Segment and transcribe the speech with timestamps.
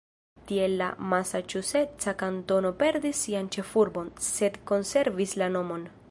[0.51, 5.85] Tiel la masaĉuseca kantono perdis sian ĉefurbon, sed konservis la nomon.